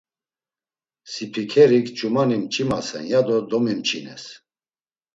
Sipikerik 1.11 1.87
ç̌umani 1.97 2.37
mç̌imasen 2.41 3.03
ya 3.11 3.21
do 3.27 3.37
domimçines. 3.49 4.23